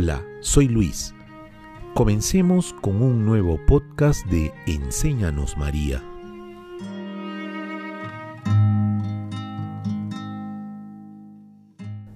[0.00, 1.12] Hola, soy Luis.
[1.92, 6.00] Comencemos con un nuevo podcast de Enséñanos María.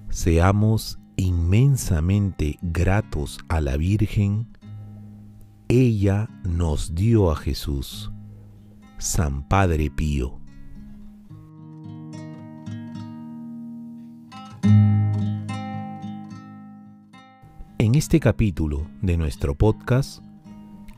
[0.09, 4.47] Seamos inmensamente gratos a la Virgen.
[5.67, 8.13] Ella nos dio a Jesús,
[8.97, 10.42] San Padre Pío.
[17.83, 20.23] En este capítulo de nuestro podcast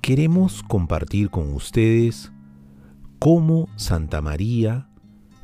[0.01, 2.31] queremos compartir con ustedes
[3.17, 4.87] cómo Santa María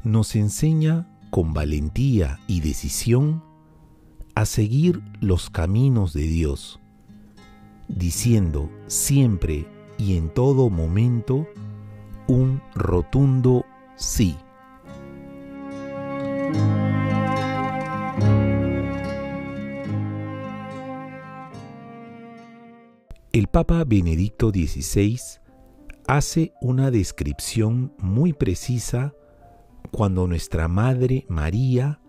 [0.04, 3.44] nos enseña con valentía y decisión
[4.36, 6.80] a seguir los caminos de Dios,
[7.88, 9.66] diciendo siempre
[9.98, 11.48] y en todo momento
[12.28, 14.38] un rotundo sí.
[23.34, 25.18] El Papa Benedicto XVI
[26.06, 29.14] hace una descripción muy precisa
[29.90, 32.02] cuando nuestra Madre María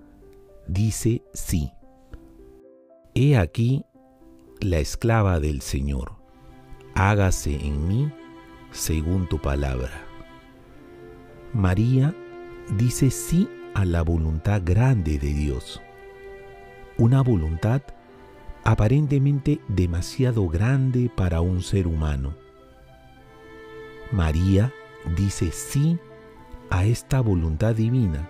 [0.66, 1.70] dice sí.
[3.14, 3.84] He aquí
[4.58, 6.16] la esclava del Señor,
[6.96, 8.12] hágase en mí
[8.72, 10.04] según tu palabra.
[11.52, 12.16] María
[12.76, 15.80] dice sí a la voluntad grande de Dios,
[16.98, 17.82] una voluntad
[18.64, 22.34] aparentemente demasiado grande para un ser humano.
[24.12, 24.72] María
[25.16, 25.98] dice sí
[26.70, 28.28] a esta voluntad divina.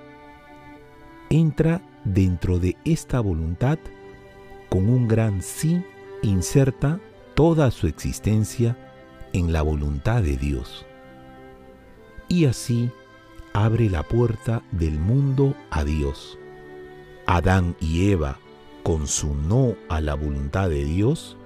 [1.28, 3.78] Entra dentro de esta voluntad
[4.68, 5.84] con un gran sí,
[6.22, 6.98] inserta
[7.34, 8.76] toda su existencia
[9.32, 10.86] en la voluntad de Dios.
[12.28, 12.90] Y así
[13.52, 16.38] abre la puerta del mundo a Dios.
[17.26, 18.38] Adán y Eva
[18.82, 21.36] con su no a la voluntad de Dios,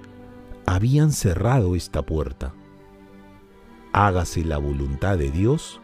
[0.65, 2.53] habían cerrado esta puerta.
[3.93, 5.79] Hágase la voluntad de Dios,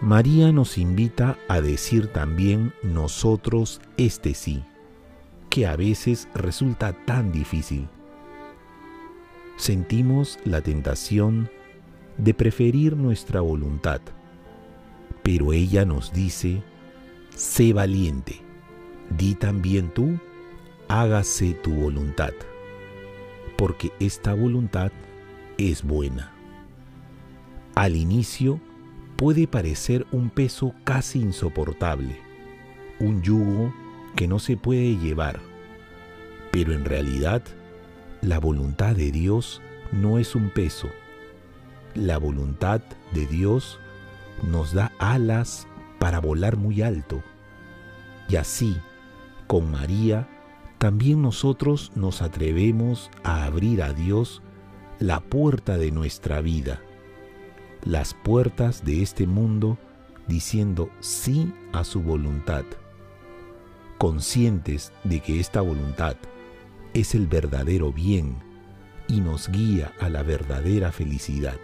[0.00, 4.64] María nos invita a decir también nosotros este sí,
[5.48, 7.88] que a veces resulta tan difícil.
[9.56, 11.50] Sentimos la tentación
[12.16, 14.00] de preferir nuestra voluntad,
[15.22, 16.62] pero ella nos dice,
[17.34, 18.40] sé valiente,
[19.18, 20.18] di también tú
[20.90, 22.32] hágase tu voluntad,
[23.56, 24.90] porque esta voluntad
[25.56, 26.32] es buena.
[27.76, 28.60] Al inicio
[29.14, 32.18] puede parecer un peso casi insoportable,
[32.98, 33.72] un yugo
[34.16, 35.38] que no se puede llevar,
[36.50, 37.44] pero en realidad
[38.20, 39.62] la voluntad de Dios
[39.92, 40.88] no es un peso.
[41.94, 42.80] La voluntad
[43.12, 43.78] de Dios
[44.42, 45.68] nos da alas
[46.00, 47.22] para volar muy alto.
[48.28, 48.76] Y así,
[49.46, 50.28] con María,
[50.80, 54.40] también nosotros nos atrevemos a abrir a Dios
[54.98, 56.80] la puerta de nuestra vida,
[57.84, 59.76] las puertas de este mundo,
[60.26, 62.64] diciendo sí a su voluntad,
[63.98, 66.16] conscientes de que esta voluntad
[66.94, 68.36] es el verdadero bien
[69.06, 71.58] y nos guía a la verdadera felicidad.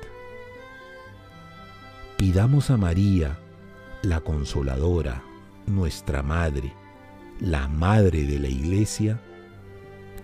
[2.19, 3.39] Pidamos a María,
[4.03, 5.23] la consoladora,
[5.67, 6.75] nuestra Madre,
[7.41, 9.21] la Madre de la Iglesia,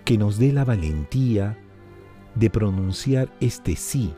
[0.05, 1.57] que nos dé la valentía
[2.35, 4.13] de pronunciar este sí,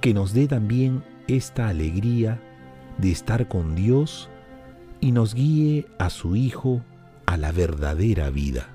[0.00, 2.40] que nos dé también esta alegría
[2.98, 4.30] de estar con Dios
[5.00, 6.82] y nos guíe a su Hijo
[7.26, 8.70] a la verdadera vida.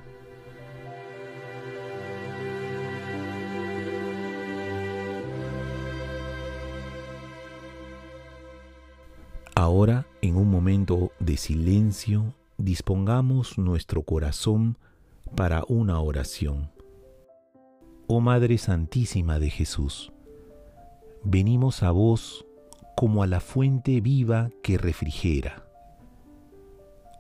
[9.56, 14.78] Ahora, en un momento de silencio, dispongamos nuestro corazón
[15.36, 16.72] para una oración.
[18.08, 20.12] Oh Madre Santísima de Jesús,
[21.24, 22.46] venimos a vos
[22.96, 25.66] como a la fuente viva que refrigera,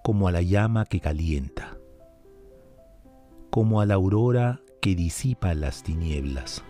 [0.03, 1.77] como a la llama que calienta,
[3.49, 6.63] como a la aurora que disipa las tinieblas,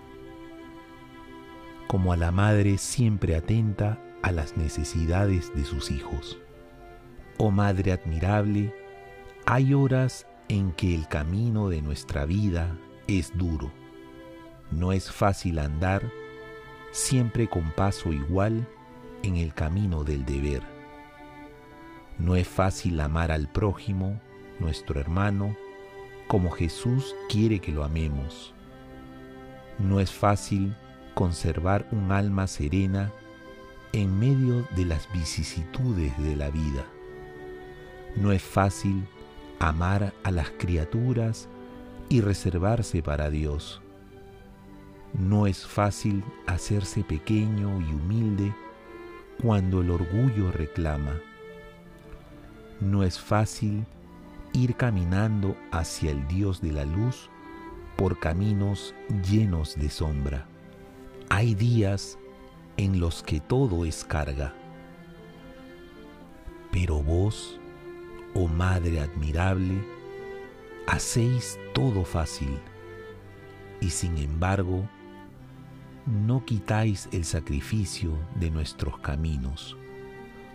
[1.88, 6.40] como a la Madre siempre atenta a las necesidades de sus hijos.
[7.38, 8.74] Oh Madre admirable,
[9.46, 13.72] hay horas en que el camino de nuestra vida es duro.
[14.70, 16.04] No es fácil andar
[16.92, 18.68] siempre con paso igual
[19.24, 20.62] en el camino del deber.
[22.18, 24.22] No es fácil amar al prójimo,
[24.60, 25.56] nuestro hermano,
[26.28, 28.54] como Jesús quiere que lo amemos.
[29.80, 30.76] No es fácil
[31.16, 33.12] conservar un alma serena
[33.94, 36.86] en medio de las vicisitudes de la vida.
[38.16, 39.08] No es fácil
[39.60, 41.48] amar a las criaturas
[42.10, 43.82] y reservarse para Dios.
[45.14, 48.54] No es fácil hacerse pequeño y humilde
[49.42, 51.20] cuando el orgullo reclama.
[52.80, 53.86] No es fácil
[54.54, 57.30] ir caminando hacia el Dios de la luz
[57.96, 58.96] por caminos
[59.30, 60.48] llenos de sombra.
[61.30, 62.18] Hay días
[62.78, 64.54] en los que todo es carga.
[66.72, 67.61] Pero vos,
[68.34, 69.84] oh Madre admirable,
[70.88, 72.60] hacéis todo fácil
[73.80, 74.88] y sin embargo
[76.06, 79.78] no quitáis el sacrificio de nuestros caminos,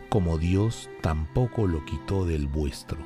[0.08, 2.99] como Dios tampoco lo quitó del vuestro,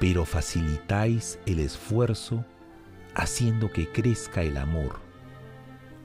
[0.00, 2.44] pero facilitáis el esfuerzo
[3.14, 5.00] haciendo que crezca el amor.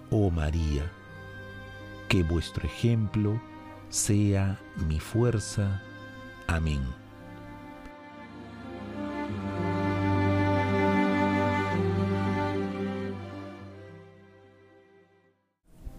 [0.09, 0.91] Oh María,
[2.07, 3.41] que vuestro ejemplo
[3.89, 5.81] sea mi fuerza.
[6.47, 7.02] Amén.